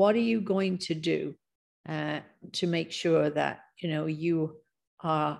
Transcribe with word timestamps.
what 0.00 0.16
are 0.16 0.26
you 0.34 0.40
going 0.40 0.78
to 0.78 0.94
do 0.94 1.34
uh, 1.86 2.20
to 2.52 2.66
make 2.66 2.90
sure 2.90 3.28
that 3.28 3.60
you 3.80 3.90
know 3.90 4.06
you 4.06 4.56
are 5.00 5.38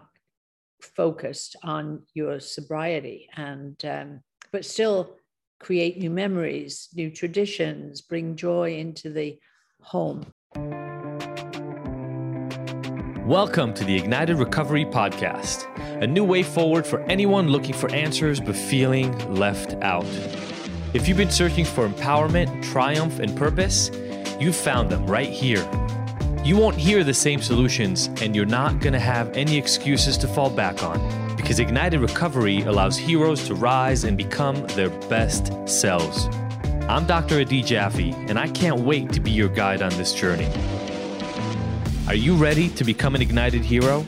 focused 0.83 1.57
on 1.63 2.03
your 2.13 2.39
sobriety 2.39 3.27
and 3.39 3.83
um, 3.87 4.21
but 4.53 4.63
still 4.63 5.17
create 5.61 5.97
new 5.97 6.11
memories 6.11 6.91
new 6.95 7.11
traditions 7.11 8.03
bring 8.03 8.37
joy 8.37 8.77
into 8.77 9.09
the 9.09 9.39
home? 9.81 10.31
Welcome 13.25 13.73
to 13.73 13.85
the 13.85 13.97
ignited 13.97 14.37
recovery 14.37 14.85
podcast 14.85 15.65
a 16.03 16.07
new 16.07 16.23
way 16.23 16.43
forward 16.43 16.87
for 16.87 17.01
anyone 17.05 17.49
looking 17.49 17.75
for 17.75 17.91
answers 17.95 18.41
but 18.41 18.55
feeling 18.55 19.11
left 19.35 19.73
out. 19.81 20.05
If 20.93 21.09
you've 21.09 21.17
been 21.17 21.31
searching 21.31 21.65
for 21.65 21.89
empowerment 21.89 22.63
triumph 22.63 23.21
and 23.21 23.35
purpose 23.35 23.91
you've 24.41 24.57
found 24.57 24.91
them 24.91 25.07
right 25.07 25.31
here 25.31 25.69
you 26.43 26.57
won't 26.57 26.77
hear 26.77 27.05
the 27.05 27.13
same 27.13 27.43
solutions, 27.43 28.09
and 28.23 28.35
you're 28.35 28.47
not 28.47 28.81
going 28.81 28.95
to 28.95 28.99
have 28.99 29.31
any 29.37 29.59
excuses 29.59 30.17
to 30.17 30.27
fall 30.27 30.49
back 30.49 30.83
on 30.83 31.37
because 31.37 31.61
Ignited 31.61 32.01
Recovery 32.01 32.63
allows 32.63 32.97
heroes 32.97 33.47
to 33.47 33.55
rise 33.55 34.05
and 34.05 34.17
become 34.17 34.67
their 34.69 34.89
best 34.89 35.53
selves. 35.69 36.29
I'm 36.89 37.07
Dr. 37.07 37.41
Adi 37.41 37.63
Jaffe, 37.63 38.13
and 38.29 38.39
I 38.39 38.49
can't 38.49 38.81
wait 38.81 39.13
to 39.13 39.21
be 39.21 39.31
your 39.31 39.51
guide 39.51 39.83
on 39.83 39.91
this 39.99 40.15
journey. 40.15 40.49
Are 42.09 42.15
you 42.15 42.35
ready 42.35 42.71
to 42.71 42.85
become 42.85 43.15
an 43.15 43.21
ignited 43.21 43.63
hero? 43.63 44.07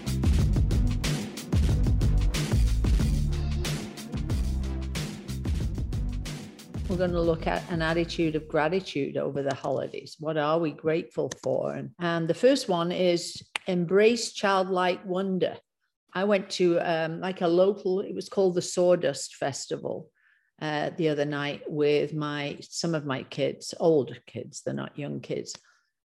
We're 6.93 6.99
going 6.99 7.11
to 7.13 7.23
look 7.23 7.47
at 7.47 7.63
an 7.71 7.81
attitude 7.81 8.37
of 8.37 8.47
gratitude 8.47 9.17
over 9.17 9.43
the 9.43 9.55
holidays. 9.55 10.17
What 10.21 10.37
are 10.37 10.59
we 10.59 10.73
grateful 10.73 11.31
for? 11.43 11.73
And, 11.73 11.91
and 11.99 12.29
the 12.29 12.35
first 12.35 12.69
one 12.69 12.93
is 12.93 13.43
embrace 13.67 14.35
childlike 14.35 15.03
wonder. 15.07 15.57
I 16.13 16.25
went 16.25 16.51
to 16.51 16.79
um, 16.81 17.21
like 17.21 17.41
a 17.41 17.49
local, 17.49 18.01
it 18.01 18.15
was 18.15 18.29
called 18.29 18.57
the 18.57 18.61
Sawdust 18.61 19.37
Festival 19.37 20.11
uh, 20.61 20.91
the 20.99 21.09
other 21.09 21.25
night 21.25 21.63
with 21.67 22.13
my 22.13 22.59
some 22.61 22.95
of 22.95 23.07
my 23.07 23.23
kids, 23.23 23.73
older 23.81 24.19
kids, 24.27 24.61
they're 24.61 24.75
not 24.75 24.99
young 24.99 25.21
kids. 25.21 25.55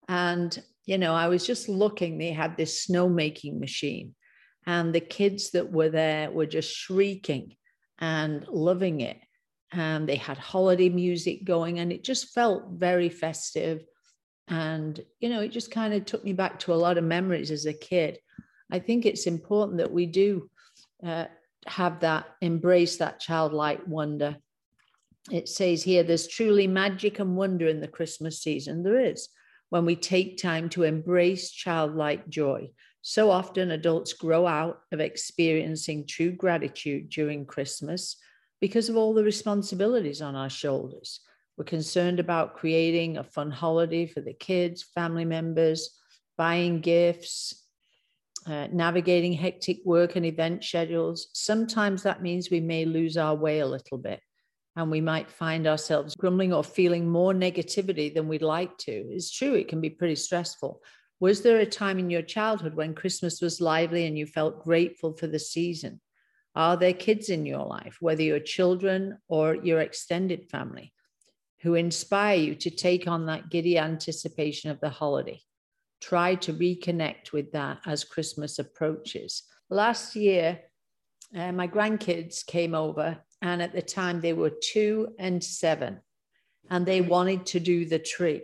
And, 0.08 0.58
you 0.86 0.98
know, 0.98 1.14
I 1.14 1.28
was 1.28 1.46
just 1.46 1.68
looking, 1.68 2.18
they 2.18 2.32
had 2.32 2.56
this 2.56 2.82
snow 2.82 3.10
making 3.10 3.60
machine, 3.60 4.16
and 4.66 4.96
the 4.96 5.02
kids 5.02 5.52
that 5.52 5.70
were 5.70 5.90
there 5.90 6.32
were 6.32 6.46
just 6.46 6.74
shrieking 6.74 7.58
and 8.00 8.48
loving 8.48 9.02
it 9.02 9.18
and 9.72 10.08
they 10.08 10.16
had 10.16 10.38
holiday 10.38 10.90
music 10.90 11.44
going 11.44 11.80
and 11.80 11.92
it 11.92 12.04
just 12.04 12.34
felt 12.34 12.66
very 12.72 13.10
festive. 13.10 13.84
And 14.48 15.00
you 15.20 15.30
know 15.30 15.42
it 15.42 15.52
just 15.52 15.72
kind 15.72 15.94
of 15.94 16.06
took 16.06 16.24
me 16.24 16.34
back 16.34 16.60
to 16.60 16.74
a 16.74 16.76
lot 16.76 16.98
of 16.98 17.04
memories 17.04 17.52
as 17.52 17.66
a 17.66 17.74
kid. 17.74 18.20
I 18.72 18.80
think 18.80 19.06
it's 19.06 19.28
important 19.28 19.78
that 19.80 19.92
we 19.92 20.06
do 20.06 20.50
uh, 21.06 21.26
have 21.68 22.00
that 22.02 22.28
embrace 22.42 22.98
that 22.98 23.20
childlike 23.20 23.82
wonder. 23.88 24.38
It 25.32 25.50
says 25.50 25.84
here 25.84 26.04
there's 26.04 26.28
truly 26.28 26.68
magic 26.68 27.20
and 27.20 27.36
wonder 27.36 27.68
in 27.68 27.82
the 27.82 27.88
christmas 27.90 28.42
season. 28.42 28.84
There 28.84 29.00
is 29.00 29.28
when 29.70 29.86
we 29.86 29.98
take 29.98 30.38
time 30.38 30.70
to 30.70 30.84
embrace 30.84 31.52
childlike 31.52 32.30
joy. 32.30 32.70
So 33.02 33.32
often 33.32 33.72
adults 33.72 34.14
grow 34.14 34.48
out 34.48 34.80
of 34.94 35.02
experiencing 35.02 36.08
true 36.08 36.32
gratitude 36.32 37.10
during 37.10 37.46
christmas 37.46 38.16
because 38.60 38.90
of 38.90 38.98
all 38.98 39.14
the 39.14 39.24
responsibilities 39.24 40.22
on 40.22 40.36
our 40.36 40.50
shoulders. 40.50 41.22
We're 41.58 41.66
concerned 41.66 42.20
about 42.20 42.56
creating 42.56 43.18
a 43.18 43.24
fun 43.24 43.52
holiday 43.52 44.06
for 44.06 44.22
the 44.22 44.34
kids, 44.34 44.84
family 44.84 45.26
members, 45.26 46.00
buying 46.38 46.82
gifts, 46.82 47.64
uh, 48.46 48.68
navigating 48.72 49.34
hectic 49.34 49.80
work 49.84 50.16
and 50.16 50.26
event 50.26 50.64
schedules. 50.64 51.28
Sometimes 51.34 52.04
that 52.04 52.22
means 52.22 52.50
we 52.50 52.62
may 52.62 52.86
lose 52.86 53.18
our 53.18 53.36
way 53.36 53.60
a 53.60 53.68
little 53.68 53.98
bit 53.98 54.22
and 54.76 54.92
we 54.92 55.02
might 55.02 55.30
find 55.30 55.66
ourselves 55.66 56.16
grumbling 56.16 56.54
or 56.54 56.64
feeling 56.64 57.10
more 57.10 57.34
negativity 57.34 58.14
than 58.14 58.28
we'd 58.28 58.44
like 58.44 58.78
to. 58.78 58.92
It's 58.92 59.32
true, 59.32 59.56
it 59.56 59.68
can 59.68 59.82
be 59.82 59.90
pretty 59.90 60.16
stressful. 60.16 60.82
Was 61.20 61.42
there 61.42 61.58
a 61.58 61.66
time 61.66 61.98
in 61.98 62.12
your 62.12 62.22
childhood 62.22 62.76
when 62.76 62.94
Christmas 62.94 63.42
was 63.42 63.60
lively 63.60 64.06
and 64.06 64.16
you 64.16 64.28
felt 64.28 64.64
grateful 64.64 65.14
for 65.14 65.26
the 65.26 65.40
season? 65.40 66.00
Are 66.58 66.76
there 66.76 66.94
kids 66.94 67.30
in 67.30 67.46
your 67.46 67.64
life, 67.68 67.98
whether 68.00 68.24
your 68.24 68.40
children 68.40 69.20
or 69.28 69.54
your 69.54 69.80
extended 69.80 70.50
family, 70.50 70.92
who 71.62 71.76
inspire 71.76 72.36
you 72.36 72.56
to 72.56 72.72
take 72.72 73.08
on 73.08 73.28
that 73.28 73.52
giddy 73.52 73.78
anticipation 73.78 74.72
of 74.72 74.80
the 74.80 74.90
holiday? 74.90 75.40
Try 76.02 76.34
to 76.34 76.54
reconnect 76.54 77.32
with 77.32 77.52
that 77.52 77.82
as 77.86 78.04
Christmas 78.04 78.58
approaches. 78.58 79.44
Last 79.70 80.16
year, 80.16 80.62
uh, 81.36 81.52
my 81.52 81.68
grandkids 81.68 82.44
came 82.44 82.74
over, 82.74 83.20
and 83.44 83.62
at 83.62 83.74
the 83.74 83.84
time 83.84 84.20
they 84.20 84.34
were 84.34 84.50
two 84.50 85.10
and 85.20 85.44
seven, 85.44 86.00
and 86.72 86.88
they 86.88 87.02
wanted 87.02 87.46
to 87.48 87.60
do 87.60 87.86
the 87.86 88.00
tree. 88.00 88.42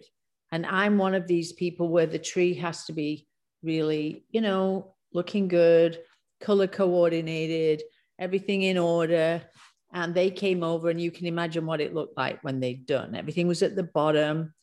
And 0.52 0.68
I'm 0.68 1.00
one 1.00 1.16
of 1.16 1.26
these 1.26 1.54
people 1.54 1.90
where 1.90 2.06
the 2.06 2.20
tree 2.20 2.54
has 2.56 2.86
to 2.86 2.94
be 2.94 3.28
really, 3.64 4.28
you 4.30 4.42
know, 4.42 4.94
looking 5.14 5.48
good, 5.48 5.98
color 6.40 6.68
coordinated, 6.68 7.82
everything 8.24 8.64
in 8.64 8.78
order. 8.78 9.42
And 9.94 10.16
they 10.16 10.32
came 10.32 10.64
over, 10.64 10.90
and 10.90 11.00
you 11.00 11.12
can 11.12 11.28
imagine 11.28 11.68
what 11.68 11.82
it 11.82 11.94
looked 11.94 12.18
like 12.18 12.44
when 12.44 12.60
they'd 12.60 12.88
done. 12.88 13.14
Everything 13.16 13.48
was 13.48 13.62
at 13.62 13.76
the 13.76 13.84
bottom. 13.84 14.54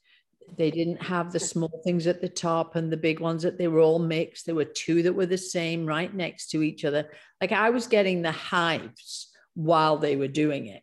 They 0.57 0.73
didn't 0.73 1.03
have 1.03 1.31
the 1.31 1.39
small 1.39 1.81
things 1.85 2.09
at 2.09 2.21
the 2.21 2.29
top 2.29 2.75
and 2.75 2.91
the 2.91 2.97
big 2.97 3.21
ones 3.21 3.43
that 3.45 3.57
they 3.57 3.69
were 3.69 3.79
all 3.79 4.01
mixed. 4.01 4.47
There 4.47 4.57
were 4.57 4.65
two 4.65 5.05
that 5.05 5.13
were 5.13 5.27
the 5.27 5.39
same 5.39 5.87
right 5.87 6.13
next 6.13 6.49
to 6.51 6.63
each 6.65 6.85
other. 6.85 7.09
Like 7.41 7.53
I 7.53 7.71
was 7.71 7.87
getting 7.87 8.23
the 8.23 8.33
hives 8.33 9.31
while 9.55 9.97
they 9.99 10.17
were 10.17 10.27
doing 10.27 10.67
it. 10.67 10.83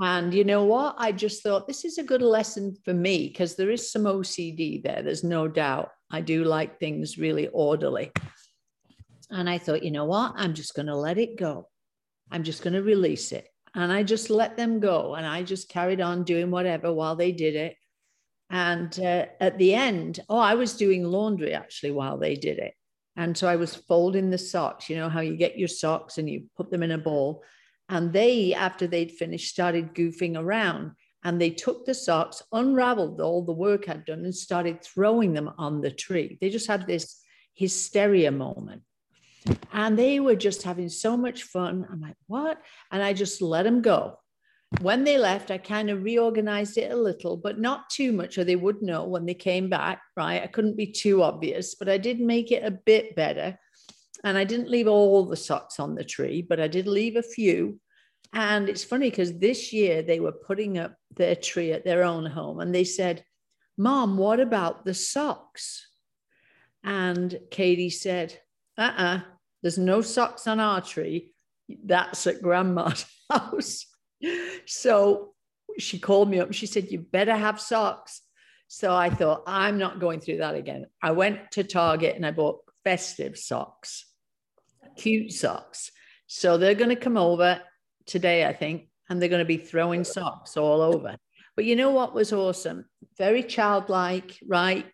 And 0.00 0.32
you 0.32 0.44
know 0.44 0.64
what? 0.64 0.94
I 0.96 1.12
just 1.12 1.42
thought 1.42 1.66
this 1.66 1.84
is 1.84 1.98
a 1.98 2.04
good 2.04 2.22
lesson 2.22 2.76
for 2.84 2.94
me 2.94 3.28
because 3.28 3.56
there 3.56 3.70
is 3.70 3.90
some 3.90 4.04
OCD 4.04 4.82
there. 4.82 5.02
There's 5.02 5.24
no 5.24 5.48
doubt. 5.48 5.90
I 6.10 6.20
do 6.20 6.44
like 6.44 6.78
things 6.78 7.18
really 7.18 7.48
orderly. 7.48 8.12
And 9.30 9.50
I 9.50 9.58
thought, 9.58 9.82
you 9.82 9.90
know 9.90 10.04
what? 10.04 10.32
I'm 10.36 10.54
just 10.54 10.74
going 10.74 10.86
to 10.86 10.96
let 10.96 11.18
it 11.18 11.36
go. 11.36 11.68
I'm 12.34 12.42
just 12.42 12.64
going 12.64 12.74
to 12.74 12.82
release 12.82 13.30
it. 13.30 13.46
And 13.76 13.92
I 13.92 14.02
just 14.02 14.28
let 14.28 14.56
them 14.56 14.80
go. 14.80 15.14
And 15.14 15.24
I 15.24 15.44
just 15.44 15.68
carried 15.68 16.00
on 16.00 16.24
doing 16.24 16.50
whatever 16.50 16.92
while 16.92 17.14
they 17.14 17.30
did 17.30 17.54
it. 17.54 17.76
And 18.50 18.98
uh, 18.98 19.26
at 19.40 19.56
the 19.56 19.72
end, 19.72 20.18
oh, 20.28 20.38
I 20.38 20.54
was 20.54 20.76
doing 20.76 21.04
laundry 21.04 21.54
actually 21.54 21.92
while 21.92 22.18
they 22.18 22.34
did 22.34 22.58
it. 22.58 22.74
And 23.16 23.38
so 23.38 23.46
I 23.46 23.54
was 23.54 23.76
folding 23.76 24.30
the 24.30 24.38
socks, 24.38 24.90
you 24.90 24.96
know, 24.96 25.08
how 25.08 25.20
you 25.20 25.36
get 25.36 25.56
your 25.56 25.68
socks 25.68 26.18
and 26.18 26.28
you 26.28 26.46
put 26.56 26.72
them 26.72 26.82
in 26.82 26.90
a 26.90 26.98
bowl. 26.98 27.44
And 27.88 28.12
they, 28.12 28.52
after 28.52 28.88
they'd 28.88 29.12
finished, 29.12 29.50
started 29.50 29.94
goofing 29.94 30.36
around 30.36 30.90
and 31.22 31.40
they 31.40 31.50
took 31.50 31.86
the 31.86 31.94
socks, 31.94 32.42
unraveled 32.52 33.20
all 33.20 33.44
the 33.44 33.52
work 33.52 33.88
I'd 33.88 34.04
done, 34.04 34.24
and 34.24 34.34
started 34.34 34.82
throwing 34.82 35.34
them 35.34 35.52
on 35.56 35.80
the 35.80 35.92
tree. 35.92 36.36
They 36.40 36.50
just 36.50 36.66
had 36.66 36.86
this 36.86 37.20
hysteria 37.54 38.32
moment. 38.32 38.82
And 39.72 39.98
they 39.98 40.20
were 40.20 40.36
just 40.36 40.62
having 40.62 40.88
so 40.88 41.16
much 41.16 41.42
fun. 41.42 41.86
I'm 41.90 42.00
like, 42.00 42.16
what? 42.26 42.60
And 42.90 43.02
I 43.02 43.12
just 43.12 43.42
let 43.42 43.64
them 43.64 43.82
go. 43.82 44.18
When 44.80 45.04
they 45.04 45.18
left, 45.18 45.50
I 45.50 45.58
kind 45.58 45.90
of 45.90 46.02
reorganized 46.02 46.78
it 46.78 46.90
a 46.90 46.96
little, 46.96 47.36
but 47.36 47.60
not 47.60 47.90
too 47.90 48.12
much, 48.12 48.38
or 48.38 48.44
they 48.44 48.56
would 48.56 48.82
know 48.82 49.04
when 49.04 49.26
they 49.26 49.34
came 49.34 49.68
back, 49.68 50.02
right? 50.16 50.42
I 50.42 50.46
couldn't 50.46 50.76
be 50.76 50.86
too 50.86 51.22
obvious, 51.22 51.74
but 51.74 51.88
I 51.88 51.98
did 51.98 52.20
make 52.20 52.50
it 52.50 52.64
a 52.64 52.70
bit 52.70 53.14
better. 53.14 53.58
And 54.24 54.38
I 54.38 54.44
didn't 54.44 54.70
leave 54.70 54.88
all 54.88 55.26
the 55.26 55.36
socks 55.36 55.78
on 55.78 55.94
the 55.94 56.04
tree, 56.04 56.42
but 56.42 56.58
I 56.58 56.66
did 56.66 56.86
leave 56.86 57.16
a 57.16 57.22
few. 57.22 57.78
And 58.32 58.68
it's 58.68 58.82
funny 58.82 59.10
because 59.10 59.38
this 59.38 59.72
year 59.72 60.02
they 60.02 60.18
were 60.18 60.32
putting 60.32 60.78
up 60.78 60.96
their 61.14 61.36
tree 61.36 61.72
at 61.72 61.84
their 61.84 62.02
own 62.02 62.26
home 62.26 62.58
and 62.58 62.74
they 62.74 62.84
said, 62.84 63.24
Mom, 63.76 64.16
what 64.16 64.40
about 64.40 64.84
the 64.84 64.94
socks? 64.94 65.86
And 66.82 67.38
Katie 67.50 67.90
said, 67.90 68.40
uh 68.76 68.82
uh-uh, 68.82 69.04
uh 69.04 69.20
there's 69.64 69.78
no 69.78 70.02
socks 70.02 70.46
on 70.46 70.60
our 70.60 70.82
tree. 70.82 71.32
That's 71.84 72.26
at 72.26 72.42
grandma's 72.42 73.06
house. 73.30 73.86
So 74.66 75.32
she 75.78 75.98
called 75.98 76.28
me 76.28 76.38
up. 76.38 76.52
She 76.52 76.66
said, 76.66 76.92
You 76.92 76.98
better 76.98 77.34
have 77.34 77.58
socks. 77.58 78.20
So 78.68 78.94
I 78.94 79.08
thought, 79.08 79.44
I'm 79.46 79.78
not 79.78 80.00
going 80.00 80.20
through 80.20 80.38
that 80.38 80.54
again. 80.54 80.84
I 81.02 81.12
went 81.12 81.52
to 81.52 81.64
Target 81.64 82.14
and 82.14 82.26
I 82.26 82.30
bought 82.30 82.60
festive 82.84 83.38
socks, 83.38 84.04
cute 84.98 85.32
socks. 85.32 85.90
So 86.26 86.58
they're 86.58 86.74
going 86.74 86.90
to 86.90 86.96
come 86.96 87.16
over 87.16 87.62
today, 88.04 88.44
I 88.44 88.52
think, 88.52 88.88
and 89.08 89.20
they're 89.20 89.30
going 89.30 89.38
to 89.38 89.46
be 89.46 89.56
throwing 89.56 90.04
socks 90.04 90.58
all 90.58 90.82
over. 90.82 91.16
But 91.56 91.64
you 91.64 91.74
know 91.74 91.90
what 91.90 92.14
was 92.14 92.34
awesome? 92.34 92.84
Very 93.16 93.42
childlike, 93.42 94.38
right? 94.46 94.84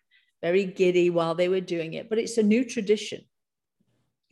Very 0.41 0.63
giddy 0.63 1.09
while 1.09 1.35
they 1.35 1.49
were 1.49 1.59
doing 1.59 1.93
it. 1.93 2.07
But 2.07 2.19
it's 2.19 2.37
a 2.37 2.43
new 2.43 2.63
tradition. 2.63 3.25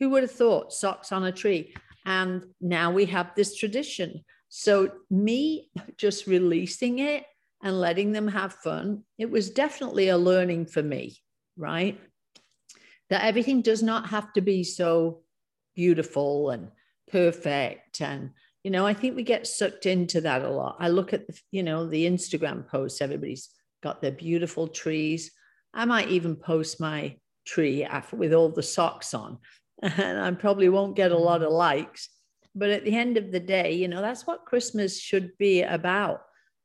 Who 0.00 0.10
would 0.10 0.22
have 0.22 0.32
thought 0.32 0.72
socks 0.72 1.12
on 1.12 1.24
a 1.24 1.32
tree? 1.32 1.74
And 2.04 2.44
now 2.60 2.90
we 2.90 3.04
have 3.06 3.34
this 3.36 3.54
tradition. 3.54 4.24
So, 4.48 4.90
me 5.10 5.70
just 5.96 6.26
releasing 6.26 6.98
it 6.98 7.24
and 7.62 7.78
letting 7.78 8.12
them 8.12 8.26
have 8.28 8.54
fun. 8.54 9.04
It 9.18 9.30
was 9.30 9.50
definitely 9.50 10.08
a 10.08 10.18
learning 10.18 10.66
for 10.66 10.82
me, 10.82 11.18
right? 11.56 12.00
That 13.10 13.24
everything 13.24 13.62
does 13.62 13.82
not 13.82 14.08
have 14.08 14.32
to 14.32 14.40
be 14.40 14.64
so 14.64 15.22
beautiful 15.76 16.50
and 16.50 16.68
perfect. 17.10 18.00
And, 18.00 18.30
you 18.64 18.70
know, 18.70 18.86
I 18.86 18.94
think 18.94 19.14
we 19.14 19.22
get 19.22 19.46
sucked 19.46 19.86
into 19.86 20.22
that 20.22 20.42
a 20.42 20.50
lot. 20.50 20.76
I 20.80 20.88
look 20.88 21.12
at, 21.12 21.26
the, 21.26 21.38
you 21.50 21.62
know, 21.62 21.86
the 21.86 22.06
Instagram 22.06 22.66
posts, 22.66 23.00
everybody's 23.00 23.50
got 23.82 24.00
their 24.00 24.12
beautiful 24.12 24.68
trees. 24.68 25.30
I 25.74 25.84
might 25.84 26.08
even 26.08 26.36
post 26.36 26.80
my 26.80 27.16
tree 27.46 27.86
with 28.12 28.32
all 28.32 28.48
the 28.48 28.62
socks 28.62 29.14
on, 29.14 29.38
and 29.82 30.20
I 30.20 30.30
probably 30.32 30.68
won't 30.68 30.96
get 30.96 31.12
a 31.12 31.16
mm. 31.16 31.24
lot 31.24 31.42
of 31.42 31.52
likes. 31.52 32.08
But 32.54 32.70
at 32.70 32.84
the 32.84 32.96
end 32.96 33.16
of 33.16 33.30
the 33.30 33.40
day, 33.40 33.74
you 33.74 33.88
know, 33.88 34.00
that's 34.00 34.26
what 34.26 34.44
Christmas 34.44 35.00
should 35.00 35.36
be 35.38 35.62
about 35.62 36.22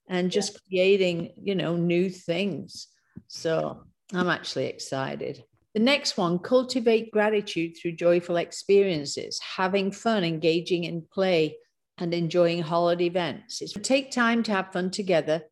and 0.10 0.32
just 0.32 0.54
yeah. 0.54 0.60
creating, 0.68 1.34
you 1.42 1.56
know, 1.56 1.76
new 1.76 2.10
things. 2.10 2.88
So 3.28 3.84
I'm 4.14 4.30
actually 4.30 4.66
excited. 4.66 5.44
The 5.74 5.82
next 5.82 6.18
one 6.18 6.40
cultivate 6.40 7.12
gratitude 7.12 7.76
through 7.78 7.94
joyful 7.94 8.38
experiences, 8.38 9.40
having 9.58 9.92
fun, 9.92 10.24
engaging 10.24 10.86
in 10.86 11.02
play, 11.12 11.58
and 11.98 12.14
enjoying 12.14 12.62
holiday 12.62 13.06
events. 13.06 13.62
It's 13.62 13.74
take 13.74 14.12
time 14.12 14.44
to 14.44 14.52
have 14.52 14.72
fun 14.72 14.90
together 14.90 15.44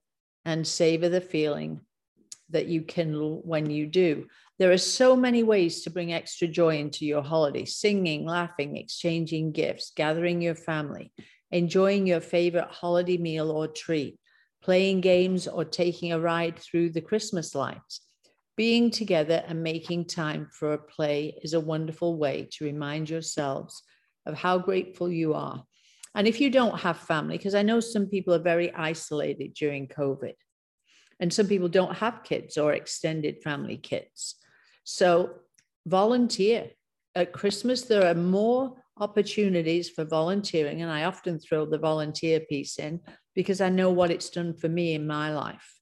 and 0.46 0.66
savor 0.66 1.10
the 1.10 1.22
feeling 1.22 1.82
that 2.50 2.68
you 2.68 2.82
can 2.82 3.14
when 3.44 3.70
you 3.70 3.88
do. 3.88 4.28
There 4.60 4.72
are 4.72 4.78
so 4.78 5.16
many 5.16 5.42
ways 5.42 5.82
to 5.82 5.90
bring 5.90 6.14
extra 6.14 6.48
joy 6.48 6.78
into 6.78 7.06
your 7.06 7.24
holiday 7.24 7.66
singing, 7.66 8.26
laughing, 8.26 8.78
exchanging 8.78 9.52
gifts, 9.52 9.92
gathering 9.96 10.44
your 10.44 10.54
family, 10.54 11.12
enjoying 11.52 12.06
your 12.06 12.22
favorite 12.22 12.70
holiday 12.70 13.18
meal 13.18 13.50
or 13.50 13.68
treat, 13.68 14.20
playing 14.62 15.02
games, 15.02 15.48
or 15.48 15.66
taking 15.66 16.12
a 16.12 16.20
ride 16.20 16.60
through 16.60 16.92
the 16.92 17.02
Christmas 17.02 17.56
lights. 17.56 18.02
Being 18.56 18.92
together 18.92 19.44
and 19.48 19.64
making 19.64 20.06
time 20.06 20.50
for 20.52 20.74
a 20.74 20.78
play 20.78 21.40
is 21.42 21.56
a 21.56 21.60
wonderful 21.60 22.18
way 22.18 22.48
to 22.52 22.66
remind 22.66 23.10
yourselves 23.10 23.82
of 24.28 24.36
how 24.36 24.60
grateful 24.60 25.12
you 25.12 25.34
are. 25.34 25.64
And 26.14 26.28
if 26.28 26.40
you 26.40 26.52
don't 26.52 26.80
have 26.80 26.98
family, 26.98 27.38
because 27.38 27.56
I 27.56 27.64
know 27.64 27.80
some 27.80 28.06
people 28.06 28.36
are 28.36 28.40
very 28.40 28.72
isolated 28.72 29.56
during 29.56 29.88
COVID, 29.88 30.34
and 31.20 31.34
some 31.34 31.48
people 31.48 31.70
don't 31.70 31.98
have 31.98 32.24
kids 32.24 32.56
or 32.58 32.74
extended 32.74 33.42
family 33.44 33.78
kids. 33.78 34.36
So 34.84 35.32
volunteer. 35.86 36.72
At 37.16 37.32
Christmas, 37.32 37.84
there 37.84 38.06
are 38.10 38.16
more 38.16 38.74
opportunities 39.00 39.90
for 39.90 40.04
volunteering, 40.04 40.82
and 40.82 40.92
I 40.92 41.04
often 41.04 41.40
throw 41.40 41.66
the 41.66 41.78
volunteer 41.78 42.40
piece 42.40 42.80
in 42.80 43.02
because 43.36 43.62
I 43.62 43.70
know 43.70 43.92
what 43.92 44.12
it's 44.12 44.30
done 44.30 44.54
for 44.54 44.70
me 44.70 44.94
in 44.94 45.06
my 45.06 45.34
life. 45.34 45.80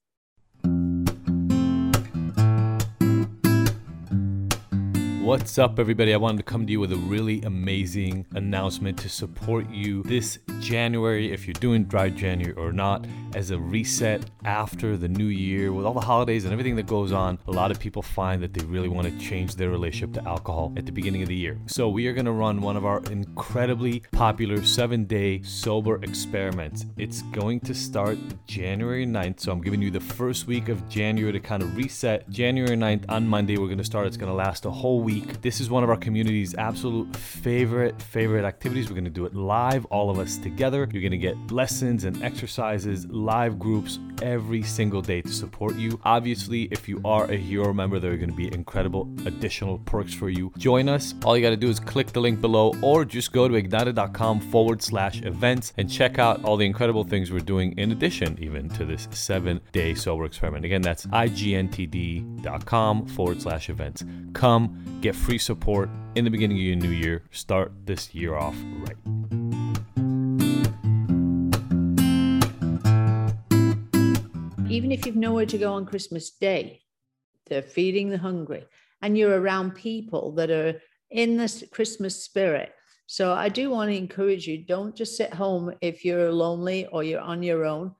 What's 5.22 5.56
up, 5.56 5.78
everybody? 5.78 6.12
I 6.12 6.16
wanted 6.16 6.38
to 6.38 6.42
come 6.42 6.66
to 6.66 6.72
you 6.72 6.80
with 6.80 6.90
a 6.90 6.96
really 6.96 7.42
amazing 7.42 8.26
announcement 8.34 8.98
to 8.98 9.08
support 9.08 9.70
you 9.70 10.02
this 10.02 10.40
January, 10.58 11.32
if 11.32 11.46
you're 11.46 11.54
doing 11.54 11.84
dry 11.84 12.10
January 12.10 12.56
or 12.56 12.72
not, 12.72 13.06
as 13.36 13.52
a 13.52 13.58
reset 13.58 14.28
after 14.44 14.96
the 14.96 15.06
new 15.06 15.26
year 15.26 15.72
with 15.72 15.86
all 15.86 15.94
the 15.94 16.00
holidays 16.00 16.42
and 16.42 16.52
everything 16.52 16.74
that 16.74 16.88
goes 16.88 17.12
on. 17.12 17.38
A 17.46 17.52
lot 17.52 17.70
of 17.70 17.78
people 17.78 18.02
find 18.02 18.42
that 18.42 18.52
they 18.52 18.64
really 18.64 18.88
want 18.88 19.06
to 19.06 19.24
change 19.24 19.54
their 19.54 19.70
relationship 19.70 20.12
to 20.14 20.28
alcohol 20.28 20.72
at 20.76 20.86
the 20.86 20.92
beginning 20.92 21.22
of 21.22 21.28
the 21.28 21.36
year. 21.36 21.56
So, 21.66 21.88
we 21.88 22.08
are 22.08 22.12
going 22.12 22.26
to 22.26 22.32
run 22.32 22.60
one 22.60 22.76
of 22.76 22.84
our 22.84 23.00
incredibly 23.04 24.00
popular 24.10 24.64
seven 24.64 25.04
day 25.04 25.40
sober 25.42 26.02
experiments. 26.02 26.84
It's 26.96 27.22
going 27.30 27.60
to 27.60 27.74
start 27.74 28.18
January 28.48 29.06
9th. 29.06 29.38
So, 29.38 29.52
I'm 29.52 29.60
giving 29.60 29.82
you 29.82 29.92
the 29.92 30.00
first 30.00 30.48
week 30.48 30.68
of 30.68 30.88
January 30.88 31.32
to 31.32 31.38
kind 31.38 31.62
of 31.62 31.76
reset. 31.76 32.28
January 32.28 32.76
9th 32.76 33.04
on 33.08 33.28
Monday, 33.28 33.56
we're 33.56 33.66
going 33.66 33.78
to 33.78 33.84
start. 33.84 34.08
It's 34.08 34.16
going 34.16 34.30
to 34.30 34.34
last 34.34 34.64
a 34.66 34.70
whole 34.70 35.00
week 35.00 35.11
week. 35.12 35.42
This 35.42 35.60
is 35.60 35.68
one 35.68 35.84
of 35.84 35.90
our 35.90 35.96
community's 35.96 36.54
absolute 36.54 37.14
favorite, 37.16 38.00
favorite 38.00 38.44
activities. 38.44 38.88
We're 38.88 38.94
to 39.04 39.10
do 39.10 39.26
it 39.26 39.34
live, 39.34 39.84
all 39.86 40.10
of 40.10 40.18
us 40.18 40.38
together. 40.38 40.88
You're 40.90 41.02
to 41.12 41.18
get 41.18 41.36
lessons 41.50 42.04
and 42.04 42.22
exercises, 42.22 43.06
live 43.08 43.58
groups 43.58 43.98
every 44.22 44.62
single 44.62 45.02
day 45.02 45.20
to 45.20 45.32
support 45.32 45.76
you. 45.76 46.00
Obviously, 46.04 46.62
if 46.70 46.88
you 46.88 47.00
are 47.04 47.30
a 47.30 47.36
hero 47.36 47.74
member, 47.74 47.98
there 47.98 48.12
are 48.12 48.16
to 48.30 48.36
be 48.36 48.52
incredible 48.54 49.12
additional 49.26 49.78
perks 49.80 50.14
for 50.14 50.30
you. 50.30 50.52
Join 50.56 50.88
us. 50.88 51.14
All 51.24 51.36
you 51.36 51.42
got 51.42 51.50
to 51.50 51.56
do 51.56 51.68
is 51.68 51.80
click 51.80 52.12
the 52.12 52.20
link 52.20 52.40
below 52.40 52.72
or 52.80 53.04
just 53.04 53.32
go 53.32 53.48
to 53.48 53.54
ignited.com 53.54 54.40
forward 54.40 54.82
slash 54.82 55.20
events 55.22 55.72
and 55.76 55.90
check 55.90 56.18
out 56.18 56.42
all 56.44 56.56
the 56.56 56.64
incredible 56.64 57.04
things 57.04 57.30
we're 57.30 57.40
doing 57.40 57.76
in 57.78 57.92
addition 57.92 58.38
even 58.40 58.68
to 58.70 58.84
this 58.84 59.08
seven 59.10 59.60
day 59.72 59.94
sober 59.94 60.24
experiment. 60.24 60.64
Again, 60.64 60.82
that's 60.82 61.06
igntd.com 61.06 63.06
forward 63.08 63.42
slash 63.42 63.68
events. 63.68 64.04
Come 64.32 65.00
Get 65.02 65.16
free 65.16 65.38
support 65.38 65.90
in 66.14 66.24
the 66.24 66.30
beginning 66.30 66.58
of 66.58 66.62
your 66.62 66.76
new 66.76 66.90
year. 66.90 67.24
Start 67.32 67.72
this 67.86 68.14
year 68.14 68.36
off 68.36 68.54
right. 68.86 68.96
Even 74.70 74.92
if 74.92 75.04
you've 75.04 75.16
nowhere 75.16 75.44
to 75.44 75.58
go 75.58 75.72
on 75.72 75.86
Christmas 75.86 76.30
Day, 76.30 76.82
they're 77.46 77.62
feeding 77.62 78.10
the 78.10 78.18
hungry, 78.18 78.64
and 79.02 79.18
you're 79.18 79.40
around 79.40 79.74
people 79.74 80.30
that 80.36 80.52
are 80.52 80.80
in 81.10 81.36
this 81.36 81.64
Christmas 81.72 82.22
spirit. 82.22 82.72
So 83.08 83.32
I 83.32 83.48
do 83.48 83.70
want 83.70 83.90
to 83.90 83.96
encourage 83.96 84.46
you 84.46 84.64
don't 84.64 84.94
just 84.94 85.16
sit 85.16 85.34
home 85.34 85.74
if 85.80 86.04
you're 86.04 86.30
lonely 86.30 86.86
or 86.86 87.02
you're 87.02 87.20
on 87.20 87.42
your 87.42 87.64
own. 87.64 87.92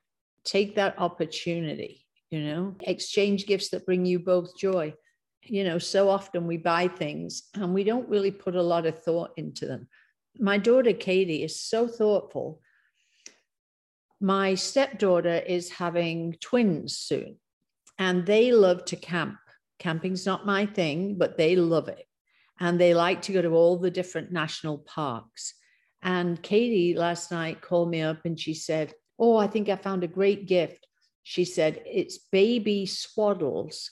Take 0.44 0.76
that 0.76 1.00
opportunity, 1.00 2.06
you 2.31 2.43
know, 2.43 2.76
exchange 2.82 3.46
gifts 3.46 3.70
that 3.70 3.87
bring 3.87 4.06
you 4.06 4.20
both 4.20 4.56
joy 4.56 4.94
you 5.44 5.64
know, 5.64 5.78
so 5.78 6.08
often 6.08 6.46
we 6.46 6.56
buy 6.56 6.88
things 6.88 7.44
and 7.54 7.74
we 7.74 7.84
don't 7.84 8.08
really 8.08 8.30
put 8.30 8.54
a 8.54 8.62
lot 8.62 8.86
of 8.86 9.02
thought 9.02 9.32
into 9.36 9.66
them. 9.66 9.88
My 10.38 10.58
daughter 10.58 10.92
Katie 10.92 11.42
is 11.42 11.60
so 11.60 11.86
thoughtful. 11.88 12.60
My 14.20 14.54
stepdaughter 14.54 15.42
is 15.46 15.70
having 15.70 16.36
twins 16.40 16.96
soon, 16.96 17.36
and 17.98 18.24
they 18.24 18.52
love 18.52 18.84
to 18.86 18.96
camp. 18.96 19.38
Camping's 19.78 20.24
not 20.24 20.46
my 20.46 20.64
thing, 20.64 21.18
but 21.18 21.36
they 21.36 21.56
love 21.56 21.88
it. 21.88 22.06
And 22.60 22.80
they 22.80 22.94
like 22.94 23.22
to 23.22 23.32
go 23.32 23.42
to 23.42 23.50
all 23.50 23.78
the 23.78 23.90
different 23.90 24.30
national 24.30 24.78
parks. 24.78 25.54
And 26.02 26.40
Katie 26.40 26.94
last 26.94 27.32
night 27.32 27.60
called 27.60 27.90
me 27.90 28.00
up 28.00 28.24
and 28.24 28.38
she 28.38 28.54
said, 28.54 28.94
Oh, 29.18 29.36
I 29.36 29.48
think 29.48 29.68
I 29.68 29.76
found 29.76 30.04
a 30.04 30.08
great 30.08 30.46
gift. 30.46 30.86
She 31.24 31.44
said, 31.44 31.82
It's 31.84 32.18
baby 32.18 32.86
swaddles 32.86 33.90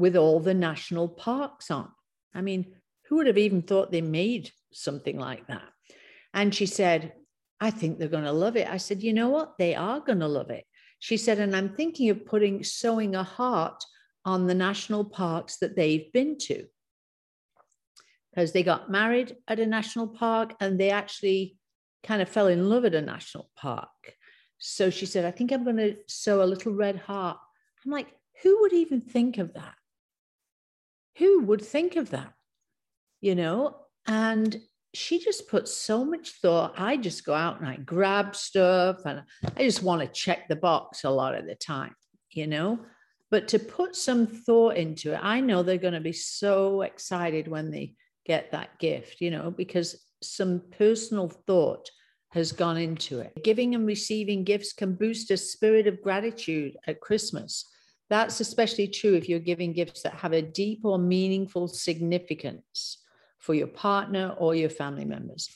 with 0.00 0.16
all 0.16 0.40
the 0.40 0.54
national 0.54 1.08
parks 1.08 1.70
on. 1.70 1.90
I 2.34 2.40
mean, 2.40 2.74
who 3.06 3.16
would 3.16 3.26
have 3.26 3.36
even 3.36 3.60
thought 3.60 3.92
they 3.92 4.00
made 4.00 4.50
something 4.72 5.18
like 5.18 5.46
that? 5.48 5.68
And 6.32 6.54
she 6.54 6.64
said, 6.64 7.12
I 7.60 7.70
think 7.70 7.98
they're 7.98 8.08
going 8.08 8.24
to 8.24 8.32
love 8.32 8.56
it. 8.56 8.66
I 8.66 8.78
said, 8.78 9.02
you 9.02 9.12
know 9.12 9.28
what? 9.28 9.58
They 9.58 9.74
are 9.74 10.00
going 10.00 10.20
to 10.20 10.26
love 10.26 10.48
it. 10.48 10.64
She 11.00 11.18
said, 11.18 11.38
and 11.38 11.54
I'm 11.54 11.74
thinking 11.74 12.08
of 12.08 12.24
putting, 12.24 12.64
sewing 12.64 13.14
a 13.14 13.22
heart 13.22 13.84
on 14.24 14.46
the 14.46 14.54
national 14.54 15.04
parks 15.04 15.58
that 15.58 15.76
they've 15.76 16.10
been 16.12 16.38
to. 16.38 16.64
Because 18.30 18.52
they 18.52 18.62
got 18.62 18.90
married 18.90 19.36
at 19.48 19.60
a 19.60 19.66
national 19.66 20.08
park 20.08 20.54
and 20.60 20.80
they 20.80 20.90
actually 20.90 21.58
kind 22.04 22.22
of 22.22 22.28
fell 22.28 22.46
in 22.46 22.70
love 22.70 22.86
at 22.86 22.94
a 22.94 23.02
national 23.02 23.50
park. 23.54 24.14
So 24.56 24.88
she 24.88 25.04
said, 25.04 25.26
I 25.26 25.30
think 25.30 25.52
I'm 25.52 25.64
going 25.64 25.76
to 25.76 25.96
sew 26.06 26.42
a 26.42 26.44
little 26.44 26.72
red 26.72 26.96
heart. 26.96 27.36
I'm 27.84 27.92
like, 27.92 28.14
who 28.42 28.60
would 28.62 28.72
even 28.72 29.02
think 29.02 29.36
of 29.36 29.52
that? 29.54 29.74
Who 31.20 31.42
would 31.44 31.62
think 31.62 31.94
of 31.94 32.10
that? 32.10 32.32
You 33.20 33.36
know, 33.36 33.76
and 34.06 34.60
she 34.94 35.20
just 35.20 35.48
puts 35.48 35.72
so 35.72 36.04
much 36.04 36.32
thought. 36.42 36.74
I 36.76 36.96
just 36.96 37.24
go 37.24 37.34
out 37.34 37.60
and 37.60 37.68
I 37.68 37.76
grab 37.76 38.34
stuff 38.34 39.02
and 39.04 39.22
I 39.56 39.62
just 39.62 39.82
want 39.82 40.00
to 40.00 40.08
check 40.08 40.48
the 40.48 40.56
box 40.56 41.04
a 41.04 41.10
lot 41.10 41.36
of 41.36 41.46
the 41.46 41.54
time, 41.54 41.94
you 42.32 42.46
know. 42.46 42.80
But 43.30 43.46
to 43.48 43.58
put 43.60 43.94
some 43.94 44.26
thought 44.26 44.76
into 44.76 45.12
it, 45.12 45.20
I 45.22 45.40
know 45.40 45.62
they're 45.62 45.76
going 45.76 45.94
to 45.94 46.00
be 46.00 46.12
so 46.12 46.80
excited 46.80 47.46
when 47.46 47.70
they 47.70 47.94
get 48.26 48.50
that 48.50 48.78
gift, 48.78 49.20
you 49.20 49.30
know, 49.30 49.50
because 49.50 50.04
some 50.22 50.62
personal 50.76 51.28
thought 51.28 51.88
has 52.30 52.50
gone 52.52 52.76
into 52.76 53.20
it. 53.20 53.44
Giving 53.44 53.74
and 53.74 53.86
receiving 53.86 54.44
gifts 54.44 54.72
can 54.72 54.94
boost 54.94 55.30
a 55.30 55.36
spirit 55.36 55.86
of 55.86 56.02
gratitude 56.02 56.76
at 56.86 57.00
Christmas. 57.00 57.66
That's 58.10 58.40
especially 58.40 58.88
true 58.88 59.14
if 59.14 59.28
you're 59.28 59.38
giving 59.38 59.72
gifts 59.72 60.02
that 60.02 60.14
have 60.14 60.32
a 60.32 60.42
deep 60.42 60.80
or 60.84 60.98
meaningful 60.98 61.68
significance 61.68 62.98
for 63.38 63.54
your 63.54 63.68
partner 63.68 64.34
or 64.36 64.56
your 64.56 64.68
family 64.68 65.04
members. 65.04 65.48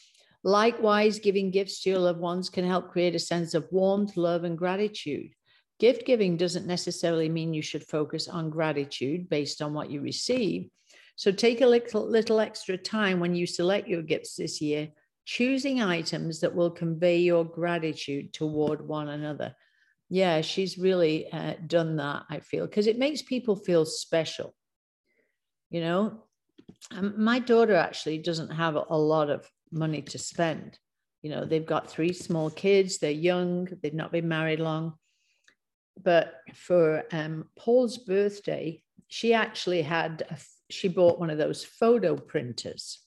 Likewise, 0.45 1.19
giving 1.19 1.51
gifts 1.51 1.83
to 1.83 1.91
your 1.91 1.99
loved 1.99 2.21
ones 2.21 2.49
can 2.49 2.65
help 2.65 2.93
create 2.93 3.17
a 3.17 3.19
sense 3.19 3.55
of 3.55 3.67
warmth, 3.73 4.17
love, 4.17 4.45
and 4.45 4.57
gratitude. 4.57 5.33
Gift 5.81 6.07
giving 6.07 6.37
doesn't 6.37 6.67
necessarily 6.67 7.29
mean 7.29 7.53
you 7.53 7.63
should 7.63 7.85
focus 7.85 8.29
on 8.29 8.51
gratitude 8.51 9.29
based 9.29 9.61
on 9.61 9.75
what 9.75 9.91
you 9.91 10.01
receive. 10.01 10.69
So 11.17 11.33
take 11.33 11.61
a 11.61 11.67
little, 11.67 12.09
little 12.09 12.39
extra 12.39 12.77
time 12.77 13.19
when 13.19 13.35
you 13.35 13.47
select 13.47 13.89
your 13.89 14.03
gifts 14.03 14.37
this 14.37 14.61
year, 14.61 14.89
choosing 15.25 15.83
items 15.83 16.41
that 16.41 16.55
will 16.55 16.71
convey 16.71 17.19
your 17.19 17.45
gratitude 17.45 18.33
toward 18.33 18.87
one 18.87 19.09
another 19.09 19.55
yeah, 20.15 20.43
she's 20.43 20.79
really 20.79 21.29
uh, 21.33 21.55
done 21.67 21.97
that, 21.97 22.23
I 22.31 22.39
feel, 22.39 22.67
because 22.67 22.87
it 22.87 23.01
makes 23.01 23.21
people 23.23 23.57
feel 23.57 23.85
special. 23.85 24.55
You 25.71 25.81
know, 25.81 26.23
um, 26.93 27.15
my 27.17 27.41
daughter 27.41 27.75
actually 27.75 28.19
doesn't 28.19 28.51
have 28.51 28.77
a 28.77 28.97
lot 28.97 29.29
of 29.29 29.45
money 29.73 30.03
to 30.03 30.19
spend. 30.19 30.79
You 31.23 31.31
know, 31.31 31.45
they've 31.45 31.67
got 31.67 31.91
three 31.91 32.13
small 32.13 32.49
kids, 32.49 32.99
they're 32.99 33.11
young, 33.11 33.67
they've 33.83 33.93
not 33.93 34.13
been 34.13 34.29
married 34.29 34.61
long. 34.61 34.93
But 36.01 36.35
for 36.55 37.03
um, 37.11 37.47
Paul's 37.59 37.99
birthday, 37.99 38.85
she 39.09 39.35
actually 39.35 39.83
had, 39.83 40.23
a, 40.31 40.37
she 40.71 40.87
bought 40.87 41.19
one 41.19 41.31
of 41.31 41.39
those 41.39 41.65
photo 41.65 42.15
printers. 42.15 43.01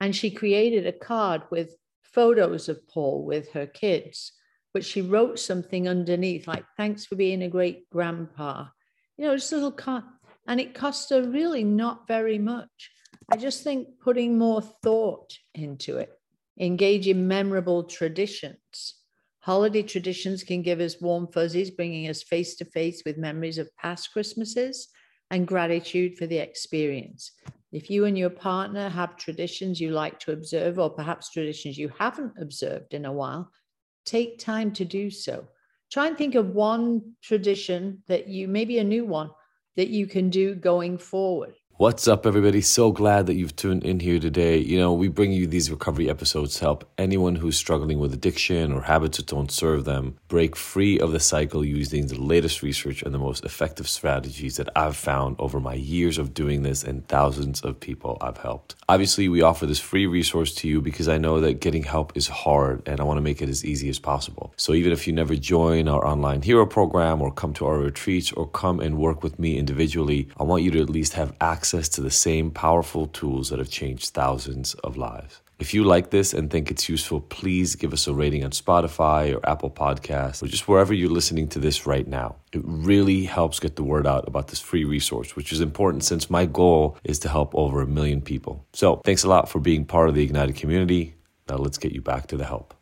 And 0.00 0.16
she 0.16 0.30
created 0.30 0.86
a 0.86 0.92
card 0.92 1.42
with 1.50 1.76
photos 2.00 2.70
of 2.70 2.88
Paul 2.88 3.26
with 3.26 3.52
her 3.52 3.66
kids 3.66 4.32
but 4.74 4.84
she 4.84 5.02
wrote 5.02 5.38
something 5.38 5.88
underneath 5.88 6.46
like 6.46 6.64
thanks 6.76 7.04
for 7.04 7.16
being 7.16 7.42
a 7.42 7.48
great 7.48 7.88
grandpa. 7.90 8.66
You 9.16 9.26
know 9.26 9.36
just 9.36 9.52
a 9.52 9.56
little 9.56 9.72
card 9.72 10.04
and 10.46 10.60
it 10.60 10.74
cost 10.74 11.10
her 11.10 11.22
really 11.22 11.64
not 11.64 12.06
very 12.06 12.38
much. 12.38 12.90
I 13.30 13.36
just 13.36 13.62
think 13.62 13.88
putting 14.02 14.38
more 14.38 14.62
thought 14.62 15.36
into 15.54 15.98
it 15.98 16.10
engage 16.60 17.06
in 17.06 17.28
memorable 17.28 17.84
traditions. 17.84 18.94
Holiday 19.40 19.82
traditions 19.82 20.42
can 20.42 20.62
give 20.62 20.80
us 20.80 21.00
warm 21.00 21.28
fuzzies 21.28 21.70
bringing 21.70 22.08
us 22.08 22.22
face 22.22 22.56
to 22.56 22.64
face 22.64 23.02
with 23.06 23.16
memories 23.16 23.58
of 23.58 23.74
past 23.76 24.12
christmases 24.12 24.88
and 25.30 25.46
gratitude 25.46 26.16
for 26.18 26.26
the 26.26 26.38
experience. 26.38 27.32
If 27.70 27.90
you 27.90 28.06
and 28.06 28.18
your 28.18 28.30
partner 28.30 28.88
have 28.88 29.16
traditions 29.16 29.80
you 29.80 29.90
like 29.90 30.18
to 30.20 30.32
observe 30.32 30.78
or 30.78 30.90
perhaps 30.90 31.30
traditions 31.30 31.78
you 31.78 31.90
haven't 31.98 32.32
observed 32.40 32.94
in 32.94 33.04
a 33.04 33.12
while 33.12 33.50
take 34.08 34.38
time 34.38 34.72
to 34.72 34.84
do 34.84 35.10
so. 35.10 35.46
Try 35.90 36.06
and 36.08 36.16
think 36.16 36.34
of 36.34 36.54
one 36.54 37.12
tradition 37.22 38.02
that 38.06 38.28
you, 38.28 38.48
maybe 38.48 38.78
a 38.78 38.84
new 38.84 39.04
one, 39.04 39.30
that 39.76 39.88
you 39.88 40.06
can 40.06 40.30
do 40.30 40.54
going 40.54 40.98
forward. 40.98 41.54
What's 41.78 42.08
up, 42.08 42.26
everybody? 42.26 42.60
So 42.60 42.90
glad 42.90 43.26
that 43.26 43.36
you've 43.36 43.54
tuned 43.54 43.84
in 43.84 44.00
here 44.00 44.18
today. 44.18 44.58
You 44.58 44.80
know, 44.80 44.92
we 44.92 45.06
bring 45.06 45.30
you 45.30 45.46
these 45.46 45.70
recovery 45.70 46.10
episodes 46.10 46.56
to 46.56 46.62
help 46.62 46.90
anyone 46.98 47.36
who's 47.36 47.56
struggling 47.56 48.00
with 48.00 48.12
addiction 48.12 48.72
or 48.72 48.82
habits 48.82 49.18
that 49.18 49.28
don't 49.28 49.52
serve 49.52 49.84
them 49.84 50.16
break 50.26 50.56
free 50.56 50.98
of 50.98 51.12
the 51.12 51.20
cycle 51.20 51.64
using 51.64 52.08
the 52.08 52.20
latest 52.20 52.64
research 52.64 53.02
and 53.02 53.14
the 53.14 53.18
most 53.18 53.44
effective 53.44 53.88
strategies 53.88 54.56
that 54.56 54.68
I've 54.74 54.96
found 54.96 55.36
over 55.38 55.60
my 55.60 55.74
years 55.74 56.18
of 56.18 56.34
doing 56.34 56.64
this 56.64 56.82
and 56.82 57.06
thousands 57.06 57.60
of 57.60 57.78
people 57.78 58.18
I've 58.20 58.38
helped. 58.38 58.74
Obviously, 58.88 59.28
we 59.28 59.42
offer 59.42 59.64
this 59.64 59.78
free 59.78 60.08
resource 60.08 60.52
to 60.56 60.66
you 60.66 60.80
because 60.82 61.06
I 61.06 61.18
know 61.18 61.40
that 61.42 61.60
getting 61.60 61.84
help 61.84 62.16
is 62.16 62.26
hard 62.26 62.82
and 62.88 62.98
I 62.98 63.04
want 63.04 63.18
to 63.18 63.22
make 63.22 63.40
it 63.40 63.48
as 63.48 63.64
easy 63.64 63.88
as 63.88 64.00
possible. 64.00 64.52
So 64.56 64.74
even 64.74 64.90
if 64.90 65.06
you 65.06 65.12
never 65.12 65.36
join 65.36 65.86
our 65.86 66.04
online 66.04 66.42
hero 66.42 66.66
program 66.66 67.22
or 67.22 67.30
come 67.30 67.54
to 67.54 67.66
our 67.66 67.78
retreats 67.78 68.32
or 68.32 68.48
come 68.48 68.80
and 68.80 68.98
work 68.98 69.22
with 69.22 69.38
me 69.38 69.56
individually, 69.56 70.26
I 70.40 70.42
want 70.42 70.64
you 70.64 70.72
to 70.72 70.82
at 70.82 70.90
least 70.90 71.12
have 71.12 71.36
access 71.40 71.67
access 71.68 71.88
to 71.90 72.00
the 72.00 72.10
same 72.10 72.50
powerful 72.50 73.06
tools 73.08 73.50
that 73.50 73.58
have 73.58 73.68
changed 73.68 74.14
thousands 74.14 74.72
of 74.84 74.96
lives. 74.96 75.42
If 75.58 75.74
you 75.74 75.84
like 75.84 76.08
this 76.08 76.32
and 76.32 76.50
think 76.50 76.70
it's 76.70 76.88
useful, 76.88 77.20
please 77.20 77.76
give 77.76 77.92
us 77.92 78.06
a 78.06 78.14
rating 78.14 78.42
on 78.42 78.52
Spotify 78.52 79.36
or 79.36 79.46
Apple 79.46 79.70
Podcasts 79.70 80.42
or 80.42 80.46
just 80.46 80.66
wherever 80.66 80.94
you're 80.94 81.10
listening 81.10 81.46
to 81.48 81.58
this 81.58 81.86
right 81.86 82.06
now. 82.06 82.36
It 82.54 82.62
really 82.64 83.24
helps 83.24 83.60
get 83.60 83.76
the 83.76 83.82
word 83.82 84.06
out 84.06 84.26
about 84.26 84.48
this 84.48 84.60
free 84.60 84.84
resource, 84.84 85.36
which 85.36 85.52
is 85.52 85.60
important 85.60 86.04
since 86.04 86.30
my 86.30 86.46
goal 86.46 86.96
is 87.04 87.18
to 87.18 87.28
help 87.28 87.54
over 87.54 87.82
a 87.82 87.86
million 87.86 88.22
people. 88.22 88.64
So, 88.72 89.02
thanks 89.04 89.24
a 89.24 89.28
lot 89.28 89.50
for 89.50 89.60
being 89.60 89.84
part 89.84 90.08
of 90.08 90.14
the 90.14 90.22
Ignited 90.22 90.56
community. 90.56 91.16
Now, 91.50 91.56
let's 91.56 91.76
get 91.76 91.92
you 91.92 92.00
back 92.00 92.28
to 92.28 92.38
the 92.38 92.46
help. 92.46 92.72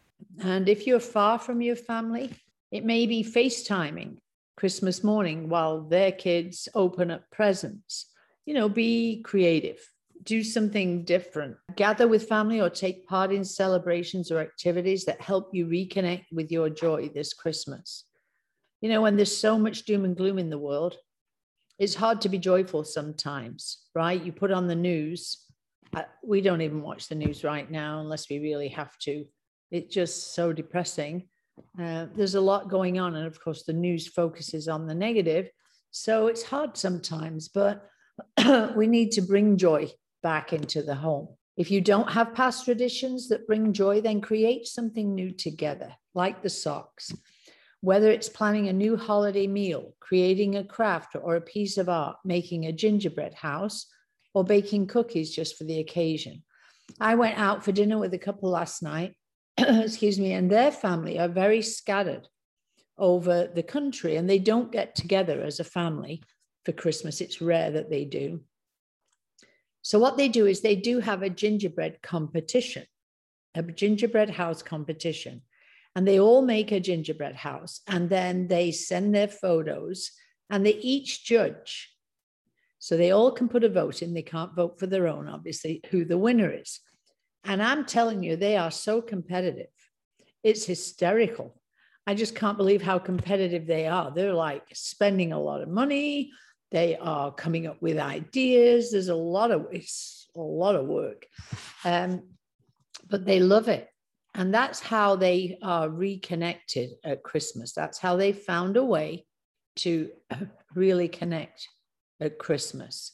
And 0.44 0.68
if 0.68 0.86
you're 0.86 1.00
far 1.00 1.40
from 1.40 1.60
your 1.60 1.76
family, 1.76 2.34
it 2.70 2.84
may 2.84 3.06
be 3.06 3.24
FaceTiming 3.24 4.18
Christmas 4.56 5.02
morning 5.02 5.48
while 5.48 5.80
their 5.80 6.12
kids 6.12 6.68
open 6.72 7.10
up 7.10 7.28
presents 7.32 8.06
you 8.46 8.54
know, 8.54 8.68
be 8.68 9.20
creative, 9.22 9.78
do 10.22 10.42
something 10.42 11.04
different, 11.04 11.56
gather 11.74 12.08
with 12.08 12.28
family 12.28 12.60
or 12.60 12.70
take 12.70 13.06
part 13.06 13.32
in 13.32 13.44
celebrations 13.44 14.30
or 14.30 14.38
activities 14.38 15.04
that 15.04 15.20
help 15.20 15.50
you 15.52 15.66
reconnect 15.66 16.24
with 16.32 16.50
your 16.50 16.70
joy 16.70 17.10
this 17.14 17.34
Christmas. 17.34 18.04
You 18.80 18.88
know, 18.88 19.02
when 19.02 19.16
there's 19.16 19.36
so 19.36 19.58
much 19.58 19.84
doom 19.84 20.04
and 20.04 20.16
gloom 20.16 20.38
in 20.38 20.48
the 20.48 20.58
world, 20.58 20.96
it's 21.78 21.94
hard 21.94 22.20
to 22.22 22.28
be 22.28 22.38
joyful 22.38 22.84
sometimes, 22.84 23.78
right? 23.94 24.22
You 24.22 24.32
put 24.32 24.52
on 24.52 24.66
the 24.66 24.74
news. 24.74 25.44
We 26.24 26.40
don't 26.40 26.62
even 26.62 26.82
watch 26.82 27.08
the 27.08 27.14
news 27.14 27.44
right 27.44 27.70
now 27.70 28.00
unless 28.00 28.30
we 28.30 28.38
really 28.38 28.68
have 28.68 28.96
to. 29.00 29.24
It's 29.70 29.92
just 29.92 30.34
so 30.34 30.52
depressing. 30.52 31.28
Uh, 31.80 32.06
there's 32.14 32.34
a 32.34 32.40
lot 32.40 32.68
going 32.68 32.98
on. 32.98 33.16
And 33.16 33.26
of 33.26 33.40
course, 33.40 33.64
the 33.64 33.72
news 33.72 34.06
focuses 34.06 34.68
on 34.68 34.86
the 34.86 34.94
negative. 34.94 35.50
So 35.90 36.28
it's 36.28 36.42
hard 36.42 36.76
sometimes, 36.76 37.48
but 37.48 37.88
we 38.76 38.86
need 38.86 39.12
to 39.12 39.20
bring 39.20 39.56
joy 39.56 39.90
back 40.22 40.52
into 40.52 40.82
the 40.82 40.94
home. 40.94 41.28
If 41.56 41.70
you 41.70 41.80
don't 41.80 42.10
have 42.12 42.34
past 42.34 42.64
traditions 42.64 43.28
that 43.28 43.46
bring 43.46 43.72
joy, 43.72 44.00
then 44.00 44.20
create 44.20 44.66
something 44.66 45.14
new 45.14 45.30
together, 45.30 45.94
like 46.14 46.42
the 46.42 46.50
socks. 46.50 47.12
Whether 47.80 48.10
it's 48.10 48.28
planning 48.28 48.68
a 48.68 48.72
new 48.72 48.96
holiday 48.96 49.46
meal, 49.46 49.94
creating 50.00 50.56
a 50.56 50.64
craft 50.64 51.16
or 51.20 51.36
a 51.36 51.40
piece 51.40 51.78
of 51.78 51.88
art, 51.88 52.16
making 52.24 52.66
a 52.66 52.72
gingerbread 52.72 53.34
house, 53.34 53.86
or 54.34 54.44
baking 54.44 54.86
cookies 54.86 55.34
just 55.34 55.56
for 55.56 55.64
the 55.64 55.78
occasion. 55.78 56.42
I 57.00 57.14
went 57.14 57.38
out 57.38 57.64
for 57.64 57.72
dinner 57.72 57.98
with 57.98 58.12
a 58.12 58.18
couple 58.18 58.50
last 58.50 58.82
night, 58.82 59.14
excuse 59.58 60.18
me, 60.18 60.32
and 60.32 60.50
their 60.50 60.70
family 60.70 61.18
are 61.18 61.28
very 61.28 61.62
scattered 61.62 62.28
over 62.98 63.46
the 63.46 63.62
country 63.62 64.16
and 64.16 64.28
they 64.28 64.38
don't 64.38 64.72
get 64.72 64.94
together 64.94 65.42
as 65.42 65.60
a 65.60 65.64
family 65.64 66.22
for 66.66 66.72
Christmas. 66.72 67.22
It's 67.22 67.40
rare 67.40 67.70
that 67.70 67.88
they 67.88 68.04
do. 68.04 68.40
So, 69.80 69.98
what 69.98 70.18
they 70.18 70.28
do 70.28 70.46
is 70.46 70.60
they 70.60 70.76
do 70.76 70.98
have 70.98 71.22
a 71.22 71.30
gingerbread 71.30 72.02
competition, 72.02 72.84
a 73.54 73.62
gingerbread 73.62 74.30
house 74.30 74.62
competition. 74.62 75.42
And 75.94 76.06
they 76.06 76.20
all 76.20 76.42
make 76.42 76.72
a 76.72 76.80
gingerbread 76.80 77.36
house 77.36 77.80
and 77.86 78.10
then 78.10 78.48
they 78.48 78.70
send 78.70 79.14
their 79.14 79.28
photos 79.28 80.10
and 80.50 80.66
they 80.66 80.74
each 80.74 81.24
judge. 81.24 81.90
So 82.78 82.98
they 82.98 83.12
all 83.12 83.30
can 83.30 83.48
put 83.48 83.64
a 83.64 83.70
vote 83.70 84.02
in. 84.02 84.12
They 84.12 84.20
can't 84.20 84.54
vote 84.54 84.78
for 84.78 84.86
their 84.86 85.08
own, 85.08 85.26
obviously, 85.26 85.80
who 85.90 86.04
the 86.04 86.18
winner 86.18 86.52
is. 86.52 86.80
And 87.44 87.62
I'm 87.62 87.86
telling 87.86 88.22
you, 88.22 88.36
they 88.36 88.58
are 88.58 88.70
so 88.70 89.00
competitive. 89.00 89.70
It's 90.42 90.66
hysterical. 90.66 91.58
I 92.06 92.14
just 92.14 92.34
can't 92.34 92.58
believe 92.58 92.82
how 92.82 92.98
competitive 92.98 93.66
they 93.66 93.86
are. 93.86 94.12
They're 94.14 94.34
like 94.34 94.64
spending 94.74 95.32
a 95.32 95.40
lot 95.40 95.62
of 95.62 95.68
money. 95.68 96.30
They 96.70 96.96
are 96.96 97.32
coming 97.32 97.66
up 97.66 97.80
with 97.80 97.98
ideas. 97.98 98.90
There's 98.90 99.08
a 99.08 99.14
lot 99.14 99.50
of 99.50 99.66
it's 99.70 100.28
a 100.36 100.40
lot 100.40 100.74
of 100.74 100.86
work, 100.86 101.26
um, 101.84 102.22
but 103.08 103.24
they 103.24 103.40
love 103.40 103.68
it, 103.68 103.88
and 104.34 104.52
that's 104.52 104.80
how 104.80 105.16
they 105.16 105.58
are 105.62 105.88
reconnected 105.88 106.90
at 107.04 107.22
Christmas. 107.22 107.72
That's 107.72 107.98
how 107.98 108.16
they 108.16 108.32
found 108.32 108.76
a 108.76 108.84
way 108.84 109.26
to 109.76 110.10
really 110.74 111.08
connect 111.08 111.68
at 112.20 112.38
Christmas. 112.38 113.12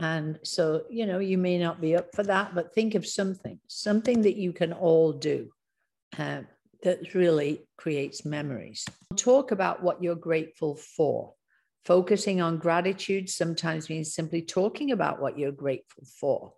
And 0.00 0.38
so, 0.42 0.84
you 0.90 1.06
know, 1.06 1.18
you 1.18 1.38
may 1.38 1.58
not 1.58 1.80
be 1.80 1.96
up 1.96 2.14
for 2.14 2.24
that, 2.24 2.54
but 2.54 2.74
think 2.74 2.94
of 2.94 3.06
something, 3.06 3.60
something 3.68 4.22
that 4.22 4.36
you 4.36 4.52
can 4.52 4.72
all 4.72 5.12
do 5.12 5.50
uh, 6.18 6.42
that 6.82 7.14
really 7.14 7.66
creates 7.76 8.24
memories. 8.24 8.84
Talk 9.16 9.52
about 9.52 9.82
what 9.82 10.02
you're 10.02 10.16
grateful 10.16 10.74
for. 10.74 11.34
Focusing 11.84 12.40
on 12.40 12.58
gratitude 12.58 13.28
sometimes 13.28 13.90
means 13.90 14.14
simply 14.14 14.40
talking 14.40 14.92
about 14.92 15.20
what 15.20 15.38
you're 15.38 15.52
grateful 15.52 16.04
for. 16.18 16.54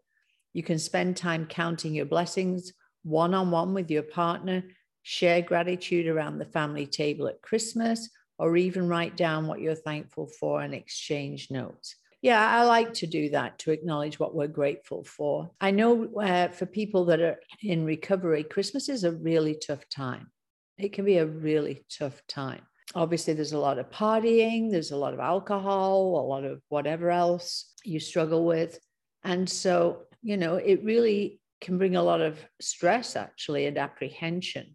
You 0.52 0.62
can 0.62 0.78
spend 0.78 1.16
time 1.16 1.46
counting 1.46 1.94
your 1.94 2.06
blessings 2.06 2.72
one 3.02 3.34
on 3.34 3.50
one 3.50 3.74
with 3.74 3.90
your 3.90 4.02
partner, 4.02 4.64
share 5.02 5.42
gratitude 5.42 6.06
around 6.06 6.38
the 6.38 6.44
family 6.44 6.86
table 6.86 7.28
at 7.28 7.42
Christmas, 7.42 8.08
or 8.38 8.56
even 8.56 8.88
write 8.88 9.16
down 9.16 9.46
what 9.46 9.60
you're 9.60 9.74
thankful 9.74 10.26
for 10.26 10.60
and 10.60 10.74
exchange 10.74 11.50
notes. 11.50 11.96
Yeah, 12.22 12.44
I 12.44 12.64
like 12.64 12.92
to 12.94 13.06
do 13.06 13.30
that 13.30 13.58
to 13.60 13.70
acknowledge 13.70 14.18
what 14.18 14.34
we're 14.34 14.48
grateful 14.48 15.04
for. 15.04 15.50
I 15.60 15.70
know 15.70 16.08
uh, 16.20 16.48
for 16.48 16.66
people 16.66 17.04
that 17.06 17.20
are 17.20 17.38
in 17.62 17.84
recovery, 17.84 18.42
Christmas 18.42 18.88
is 18.88 19.04
a 19.04 19.12
really 19.12 19.54
tough 19.54 19.88
time. 19.88 20.30
It 20.78 20.92
can 20.92 21.04
be 21.04 21.18
a 21.18 21.26
really 21.26 21.84
tough 21.88 22.20
time 22.28 22.62
obviously 22.94 23.34
there's 23.34 23.52
a 23.52 23.58
lot 23.58 23.78
of 23.78 23.90
partying 23.90 24.70
there's 24.70 24.92
a 24.92 24.96
lot 24.96 25.12
of 25.12 25.20
alcohol 25.20 26.20
a 26.20 26.26
lot 26.26 26.44
of 26.44 26.62
whatever 26.68 27.10
else 27.10 27.72
you 27.84 28.00
struggle 28.00 28.44
with. 28.44 28.78
And 29.24 29.48
so 29.48 30.02
you 30.22 30.36
know 30.36 30.56
it 30.56 30.84
really 30.84 31.40
can 31.60 31.78
bring 31.78 31.96
a 31.96 32.02
lot 32.02 32.20
of 32.20 32.38
stress 32.60 33.16
actually 33.16 33.66
and 33.66 33.78
apprehension. 33.78 34.74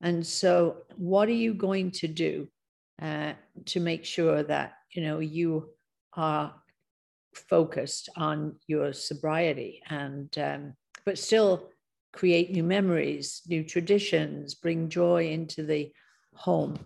And 0.00 0.24
so 0.26 0.78
what 0.96 1.28
are 1.28 1.40
you 1.46 1.54
going 1.54 1.90
to 1.92 2.08
do 2.08 2.48
uh, 3.00 3.32
to 3.66 3.80
make 3.80 4.04
sure 4.04 4.42
that 4.42 4.74
you 4.90 5.02
know 5.02 5.18
you 5.18 5.70
are 6.14 6.54
focused 7.34 8.08
on 8.16 8.56
your 8.66 8.92
sobriety 8.92 9.82
and 9.88 10.36
um, 10.38 10.74
but 11.04 11.18
still 11.18 11.70
create 12.12 12.52
new 12.52 12.62
memories 12.62 13.40
new 13.48 13.64
traditions 13.64 14.54
bring 14.54 14.90
joy 14.90 15.30
into 15.30 15.62
the 15.62 15.90
home 16.34 16.78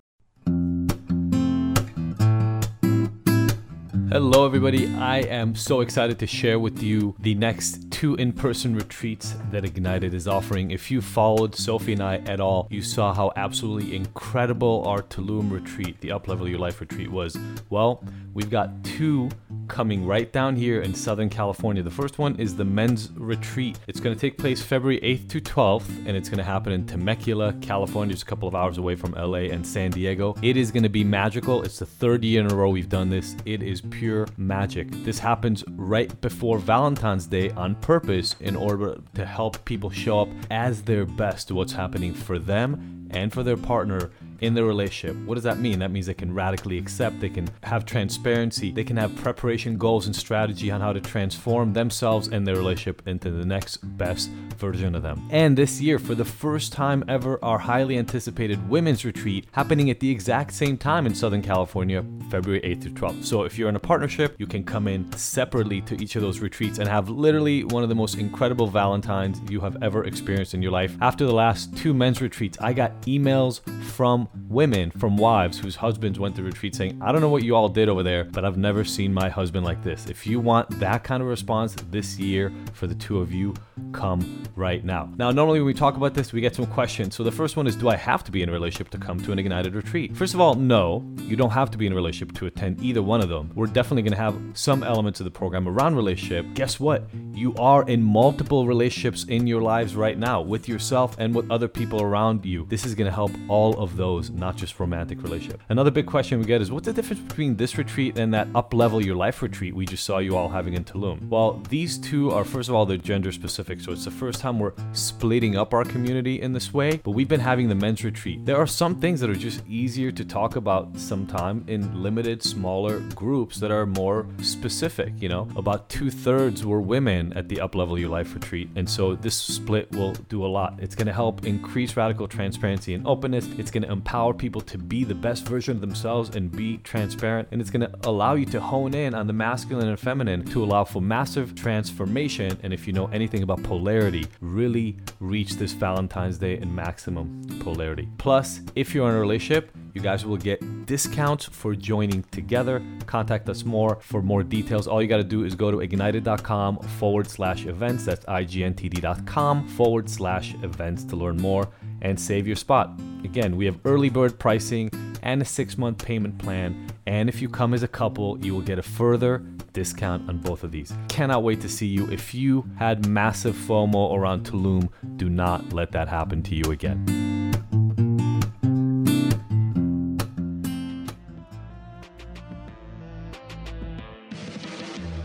Hello, 4.09 4.45
everybody. 4.45 4.87
I 4.95 5.17
am 5.17 5.53
so 5.53 5.81
excited 5.81 6.17
to 6.19 6.27
share 6.27 6.59
with 6.59 6.81
you 6.81 7.13
the 7.19 7.35
next 7.35 7.91
two 7.91 8.15
in 8.15 8.31
person 8.31 8.73
retreats 8.73 9.35
that 9.51 9.65
Ignited 9.65 10.13
is 10.13 10.29
offering. 10.29 10.71
If 10.71 10.89
you 10.89 11.01
followed 11.01 11.53
Sophie 11.53 11.91
and 11.91 12.01
I 12.01 12.19
at 12.19 12.39
all, 12.39 12.67
you 12.71 12.81
saw 12.81 13.13
how 13.13 13.33
absolutely 13.35 13.97
incredible 13.97 14.83
our 14.87 15.01
Tulum 15.01 15.51
retreat, 15.51 15.99
the 15.99 16.09
Uplevel 16.09 16.49
Your 16.49 16.57
Life 16.57 16.79
retreat, 16.79 17.11
was. 17.11 17.37
Well, 17.69 18.01
we've 18.33 18.49
got 18.49 18.81
two 18.85 19.29
coming 19.67 20.05
right 20.05 20.31
down 20.31 20.55
here 20.55 20.81
in 20.81 20.93
Southern 20.93 21.29
California. 21.29 21.83
The 21.83 21.91
first 21.91 22.17
one 22.17 22.35
is 22.37 22.55
the 22.55 22.65
men's 22.65 23.11
retreat. 23.15 23.79
It's 23.87 23.99
going 23.99 24.15
to 24.15 24.19
take 24.19 24.37
place 24.37 24.61
February 24.61 24.99
8th 25.01 25.29
to 25.29 25.41
12th, 25.41 26.05
and 26.05 26.17
it's 26.17 26.29
going 26.29 26.37
to 26.37 26.43
happen 26.43 26.73
in 26.73 26.85
Temecula, 26.85 27.53
California, 27.61 28.13
just 28.13 28.23
a 28.23 28.25
couple 28.25 28.47
of 28.47 28.55
hours 28.55 28.77
away 28.77 28.95
from 28.95 29.11
LA 29.11 29.49
and 29.51 29.65
San 29.65 29.91
Diego. 29.91 30.35
It 30.41 30.57
is 30.57 30.71
going 30.71 30.83
to 30.83 30.89
be 30.89 31.03
magical. 31.03 31.63
It's 31.63 31.79
the 31.79 31.85
third 31.85 32.23
year 32.23 32.41
in 32.41 32.51
a 32.51 32.55
row 32.55 32.69
we've 32.69 32.89
done 32.89 33.09
this. 33.09 33.35
It 33.45 33.61
is 33.61 33.81
pure 33.81 34.27
magic. 34.37 34.89
This 35.03 35.19
happens 35.19 35.63
right 35.69 36.19
before 36.21 36.57
Valentine's 36.57 37.27
Day 37.27 37.51
on 37.51 37.75
purpose 37.75 38.35
in 38.39 38.55
order 38.55 38.97
to 39.15 39.25
help 39.25 39.63
people 39.65 39.89
show 39.89 40.21
up 40.21 40.29
as 40.49 40.81
their 40.81 41.05
best 41.05 41.49
to 41.49 41.55
what's 41.55 41.73
happening 41.73 42.13
for 42.13 42.39
them 42.39 43.07
and 43.11 43.31
for 43.31 43.43
their 43.43 43.57
partner 43.57 44.11
in 44.41 44.53
their 44.53 44.65
relationship. 44.65 45.15
What 45.25 45.35
does 45.35 45.43
that 45.43 45.59
mean? 45.59 45.79
That 45.79 45.91
means 45.91 46.05
they 46.05 46.13
can 46.13 46.33
radically 46.33 46.77
accept, 46.77 47.19
they 47.19 47.29
can 47.29 47.47
have 47.63 47.85
transparency, 47.85 48.71
they 48.71 48.83
can 48.83 48.97
have 48.97 49.15
preparation 49.15 49.77
goals 49.77 50.05
and 50.05 50.15
strategy 50.15 50.71
on 50.71 50.81
how 50.81 50.93
to 50.93 51.01
transform 51.01 51.73
themselves 51.73 52.27
and 52.27 52.45
their 52.45 52.55
relationship 52.55 53.07
into 53.07 53.31
the 53.31 53.45
next 53.45 53.77
best 53.97 54.29
version 54.57 54.95
of 54.95 55.03
them. 55.03 55.27
And 55.31 55.57
this 55.57 55.79
year, 55.81 55.99
for 55.99 56.15
the 56.15 56.25
first 56.25 56.73
time 56.73 57.03
ever, 57.07 57.43
our 57.43 57.57
highly 57.57 57.97
anticipated 57.97 58.67
women's 58.69 59.05
retreat 59.05 59.47
happening 59.51 59.89
at 59.89 59.99
the 59.99 60.09
exact 60.09 60.53
same 60.53 60.77
time 60.77 61.05
in 61.05 61.13
Southern 61.13 61.41
California, 61.41 62.03
February 62.29 62.61
8th 62.61 62.83
to 62.83 62.89
12th. 62.89 63.25
So 63.25 63.43
if 63.43 63.57
you're 63.57 63.69
in 63.69 63.75
a 63.75 63.79
partnership, 63.79 64.35
you 64.37 64.47
can 64.47 64.63
come 64.63 64.87
in 64.87 65.11
separately 65.13 65.81
to 65.81 66.01
each 66.01 66.15
of 66.15 66.21
those 66.21 66.39
retreats 66.39 66.79
and 66.79 66.87
have 66.87 67.09
literally 67.09 67.63
one 67.63 67.83
of 67.83 67.89
the 67.89 67.95
most 67.95 68.17
incredible 68.17 68.67
Valentines 68.67 69.39
you 69.49 69.59
have 69.61 69.81
ever 69.81 70.03
experienced 70.05 70.53
in 70.53 70.61
your 70.61 70.71
life. 70.71 70.95
After 71.01 71.25
the 71.25 71.33
last 71.33 71.75
two 71.77 71.93
men's 71.93 72.21
retreats, 72.21 72.57
I 72.59 72.73
got 72.73 73.01
emails 73.03 73.61
from 73.83 74.26
women, 74.47 74.91
from 74.91 75.17
wives 75.17 75.59
whose 75.59 75.75
husbands 75.75 76.19
went 76.19 76.35
to 76.35 76.43
retreat 76.43 76.75
saying, 76.75 76.99
I 77.01 77.11
don't 77.11 77.21
know 77.21 77.29
what 77.29 77.43
you 77.43 77.55
all 77.55 77.69
did 77.69 77.89
over 77.89 78.03
there, 78.03 78.23
but 78.23 78.45
I've 78.45 78.57
never 78.57 78.83
seen 78.83 79.13
my 79.13 79.29
husband 79.29 79.65
like 79.65 79.83
this. 79.83 80.07
If 80.07 80.25
you 80.27 80.39
want 80.39 80.69
that 80.79 81.03
kind 81.03 81.21
of 81.21 81.29
response 81.29 81.75
this 81.89 82.19
year 82.19 82.51
for 82.73 82.87
the 82.87 82.95
two 82.95 83.19
of 83.19 83.31
you, 83.31 83.53
come 83.91 84.43
right 84.55 84.83
now. 84.83 85.09
Now, 85.17 85.31
normally 85.31 85.59
when 85.59 85.67
we 85.67 85.73
talk 85.73 85.95
about 85.95 86.13
this, 86.13 86.33
we 86.33 86.41
get 86.41 86.55
some 86.55 86.65
questions. 86.65 87.15
So 87.15 87.23
the 87.23 87.31
first 87.31 87.57
one 87.57 87.67
is 87.67 87.75
Do 87.75 87.89
I 87.89 87.95
have 87.95 88.23
to 88.25 88.31
be 88.31 88.41
in 88.41 88.49
a 88.49 88.51
relationship 88.51 88.89
to 88.91 88.97
come 88.97 89.19
to 89.21 89.31
an 89.31 89.39
Ignited 89.39 89.75
retreat? 89.75 90.15
First 90.15 90.33
of 90.33 90.41
all, 90.41 90.55
no, 90.55 91.05
you 91.21 91.35
don't 91.35 91.51
have 91.51 91.71
to 91.71 91.77
be 91.77 91.85
in 91.85 91.93
a 91.93 91.95
relationship 91.95 92.35
to 92.37 92.47
attend 92.47 92.81
either 92.81 93.01
one 93.01 93.21
of 93.21 93.29
them. 93.29 93.51
We're 93.55 93.67
definitely 93.67 94.03
going 94.03 94.13
to 94.13 94.17
have 94.17 94.39
some 94.53 94.83
elements 94.83 95.19
of 95.19 95.25
the 95.25 95.31
program 95.31 95.67
around 95.67 95.95
relationship. 95.95 96.45
Guess 96.53 96.79
what? 96.79 97.07
You 97.33 97.53
are 97.55 97.87
in 97.87 98.01
multiple 98.01 98.65
relationships 98.65 99.25
in 99.25 99.47
your 99.47 99.61
lives 99.61 99.95
right 99.95 100.17
now 100.17 100.41
with 100.41 100.67
yourself 100.67 101.15
and 101.19 101.35
with 101.35 101.49
other 101.51 101.67
people 101.67 102.01
around 102.01 102.45
you. 102.45 102.65
This 102.69 102.85
is 102.85 102.95
going 102.95 103.09
to 103.09 103.13
help 103.13 103.31
all 103.47 103.79
of 103.79 103.95
those 103.97 104.16
not 104.29 104.55
just 104.55 104.79
romantic 104.79 105.21
relationship. 105.23 105.61
Another 105.69 105.91
big 105.91 106.05
question 106.05 106.39
we 106.39 106.45
get 106.45 106.61
is 106.61 106.71
what's 106.71 106.85
the 106.85 106.93
difference 106.93 107.21
between 107.21 107.55
this 107.55 107.77
retreat 107.77 108.17
and 108.17 108.33
that 108.33 108.47
up 108.55 108.73
level 108.73 109.03
your 109.03 109.15
life 109.15 109.41
retreat 109.41 109.75
we 109.75 109.85
just 109.85 110.03
saw 110.03 110.17
you 110.19 110.35
all 110.35 110.49
having 110.49 110.73
in 110.73 110.83
Tulum? 110.83 111.27
Well, 111.27 111.61
these 111.69 111.97
two 111.97 112.31
are 112.31 112.43
first 112.43 112.69
of 112.69 112.75
all 112.75 112.85
they're 112.85 112.97
gender 112.97 113.31
specific, 113.31 113.81
so 113.81 113.91
it's 113.91 114.05
the 114.05 114.11
first 114.11 114.41
time 114.41 114.59
we're 114.59 114.73
splitting 114.93 115.55
up 115.55 115.73
our 115.73 115.83
community 115.83 116.41
in 116.41 116.53
this 116.53 116.73
way. 116.73 116.97
But 116.97 117.11
we've 117.11 117.27
been 117.27 117.39
having 117.39 117.69
the 117.69 117.75
men's 117.75 118.03
retreat. 118.03 118.45
There 118.45 118.57
are 118.57 118.67
some 118.67 118.99
things 118.99 119.19
that 119.21 119.29
are 119.29 119.35
just 119.35 119.65
easier 119.67 120.11
to 120.11 120.25
talk 120.25 120.55
about 120.55 120.97
sometime 120.97 121.63
in 121.67 122.01
limited, 122.01 122.43
smaller 122.43 122.99
groups 123.15 123.59
that 123.59 123.71
are 123.71 123.85
more 123.85 124.27
specific. 124.41 125.13
You 125.21 125.29
know, 125.29 125.47
about 125.55 125.89
two 125.89 126.09
thirds 126.09 126.65
were 126.65 126.81
women 126.81 127.33
at 127.33 127.49
the 127.49 127.61
up 127.61 127.75
level 127.75 127.97
your 127.97 128.09
life 128.09 128.33
retreat, 128.33 128.69
and 128.75 128.89
so 128.89 129.15
this 129.15 129.35
split 129.35 129.91
will 129.91 130.13
do 130.29 130.45
a 130.45 130.47
lot. 130.47 130.75
It's 130.79 130.95
going 130.95 131.07
to 131.07 131.13
help 131.13 131.45
increase 131.45 131.95
radical 131.95 132.27
transparency 132.27 132.93
and 132.93 133.05
openness. 133.07 133.47
It's 133.57 133.71
going 133.71 133.83
to 133.83 133.91
empower 134.07 134.33
people 134.33 134.61
to 134.61 134.77
be 134.77 135.03
the 135.03 135.13
best 135.13 135.45
version 135.45 135.75
of 135.75 135.81
themselves 135.81 136.33
and 136.33 136.49
be 136.49 136.77
transparent. 136.77 137.45
And 137.51 137.59
it's 137.59 137.69
going 137.69 137.81
to 137.81 137.91
allow 138.07 138.35
you 138.35 138.45
to 138.45 138.61
hone 138.61 138.93
in 138.93 139.13
on 139.13 139.27
the 139.27 139.33
masculine 139.33 139.89
and 139.89 139.99
feminine 139.99 140.45
to 140.45 140.63
allow 140.63 140.85
for 140.85 141.01
massive 141.01 141.55
transformation. 141.55 142.57
And 142.63 142.71
if 142.71 142.87
you 142.87 142.93
know 142.93 143.07
anything 143.07 143.43
about 143.43 143.61
polarity, 143.63 144.25
really 144.39 144.95
reach 145.19 145.57
this 145.57 145.73
Valentine's 145.73 146.37
Day 146.37 146.57
in 146.57 146.73
maximum 146.73 147.45
polarity. 147.59 148.07
Plus, 148.17 148.61
if 148.75 148.95
you're 148.95 149.09
in 149.09 149.15
a 149.15 149.19
relationship, 149.19 149.75
you 149.93 149.99
guys 149.99 150.25
will 150.25 150.37
get 150.37 150.85
discounts 150.85 151.43
for 151.43 151.75
joining 151.75 152.23
together. 152.31 152.81
Contact 153.07 153.49
us 153.49 153.65
more 153.65 153.97
for 153.99 154.21
more 154.21 154.41
details. 154.41 154.87
All 154.87 155.01
you 155.01 155.09
got 155.09 155.17
to 155.17 155.23
do 155.23 155.43
is 155.43 155.53
go 155.53 155.69
to 155.69 155.81
ignited.com 155.81 156.77
forward 156.99 157.29
slash 157.29 157.65
events. 157.65 158.05
That's 158.05 158.23
igntd.com 158.25 159.67
forward 159.67 160.09
slash 160.09 160.53
events 160.61 161.03
to 161.05 161.17
learn 161.17 161.35
more 161.37 161.67
and 162.07 162.19
save 162.19 162.47
your 162.47 162.55
spot. 162.55 162.97
Again, 163.23 163.57
we 163.57 163.65
have 163.65 163.79
early 163.83 164.09
bird 164.09 164.39
pricing 164.39 164.89
and 165.21 165.41
a 165.41 165.45
six 165.45 165.77
month 165.77 166.03
payment 166.03 166.37
plan. 166.37 166.87
And 167.05 167.27
if 167.27 167.41
you 167.41 167.49
come 167.49 167.73
as 167.73 167.83
a 167.83 167.87
couple, 167.87 168.37
you 168.43 168.53
will 168.53 168.61
get 168.61 168.79
a 168.79 168.83
further 168.83 169.39
discount 169.73 170.27
on 170.29 170.37
both 170.37 170.63
of 170.63 170.71
these. 170.71 170.93
Cannot 171.09 171.43
wait 171.43 171.61
to 171.61 171.69
see 171.69 171.87
you. 171.87 172.09
If 172.09 172.33
you 172.33 172.65
had 172.77 173.07
massive 173.07 173.55
FOMO 173.55 174.15
around 174.15 174.45
Tulum, 174.45 174.89
do 175.17 175.29
not 175.29 175.73
let 175.73 175.91
that 175.91 176.07
happen 176.07 176.41
to 176.43 176.55
you 176.55 176.71
again. 176.71 177.05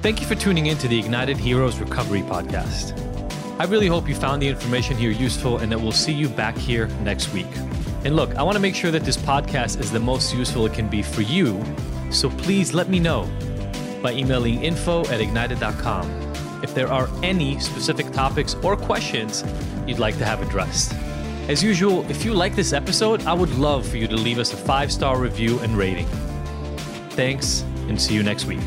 Thank 0.03 0.21
you 0.21 0.27
for 0.27 0.35
tuning 0.35 0.66
in 0.66 0.77
to 0.79 0.88
the 0.88 0.99
Ignited 0.99 1.37
Heroes 1.37 1.79
Recovery 1.79 2.23
Podcast. 2.23 3.12
I 3.62 3.66
really 3.66 3.87
hope 3.87 4.09
you 4.09 4.16
found 4.16 4.42
the 4.42 4.48
information 4.48 4.96
here 4.96 5.12
useful 5.12 5.59
and 5.59 5.70
that 5.70 5.81
we'll 5.81 5.92
see 5.92 6.12
you 6.12 6.29
back 6.29 6.59
here 6.59 6.88
next 7.05 7.33
week. 7.33 7.46
And 8.05 8.16
look, 8.16 8.35
I 8.35 8.42
want 8.42 8.57
to 8.57 8.61
make 8.61 8.75
sure 8.75 8.90
that 8.90 9.05
this 9.05 9.16
podcast 9.16 9.79
is 9.79 9.92
the 9.92 10.01
most 10.01 10.35
useful 10.35 10.66
it 10.66 10.72
can 10.72 10.88
be 10.88 11.01
for 11.01 11.22
you, 11.22 11.62
so 12.11 12.29
please 12.29 12.75
let 12.75 12.88
me 12.88 12.98
know 12.98 13.31
by 14.03 14.14
emailing 14.14 14.64
info 14.64 15.05
at 15.05 15.20
ignited.com 15.20 16.11
if 16.64 16.75
there 16.75 16.88
are 16.88 17.09
any 17.22 17.61
specific 17.61 18.11
topics 18.11 18.55
or 18.64 18.77
questions 18.77 19.44
you'd 19.87 20.01
like 20.01 20.18
to 20.18 20.25
have 20.25 20.42
addressed. 20.42 20.92
As 21.48 21.62
usual, 21.62 22.05
if 22.11 22.25
you 22.25 22.35
like 22.35 22.57
this 22.57 22.72
episode, 22.72 23.22
I 23.27 23.33
would 23.33 23.51
love 23.51 23.87
for 23.87 23.96
you 23.96 24.09
to 24.09 24.16
leave 24.16 24.40
us 24.40 24.53
a 24.53 24.57
five 24.57 24.90
star 24.90 25.20
review 25.20 25.61
and 25.61 25.79
rating. 25.79 26.07
Thanks, 27.11 27.62
and 27.87 28.03
see 28.03 28.14
you 28.14 28.25
next 28.25 28.44
week. 28.46 28.59